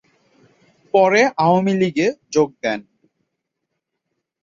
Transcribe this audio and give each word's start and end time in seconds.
পরে 0.93 1.21
আওয়ামী 1.37 1.73
লীগে 1.73 2.07
যোগ 2.33 2.49
দেন। 2.61 2.79